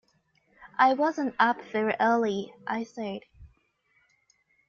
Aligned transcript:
“I 0.79 0.95
wasn't 0.95 1.35
up 1.37 1.61
very 1.61 1.93
early,” 1.99 2.51
I 2.65 2.85
said. 2.85 3.21